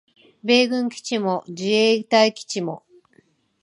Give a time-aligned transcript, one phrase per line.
[0.43, 2.83] 米軍基地も自衛隊基地も